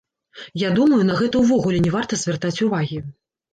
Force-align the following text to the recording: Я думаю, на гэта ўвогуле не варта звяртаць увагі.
Я 0.61 0.69
думаю, 0.79 1.01
на 1.09 1.19
гэта 1.19 1.43
ўвогуле 1.43 1.83
не 1.85 1.93
варта 1.99 2.21
звяртаць 2.25 2.55
увагі. 2.71 3.01